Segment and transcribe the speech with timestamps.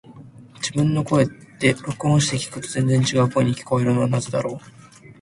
[0.55, 1.27] 自分の声っ
[1.59, 4.57] て、録音して聞くと全然違う声に聞こえるのはなぜだろう。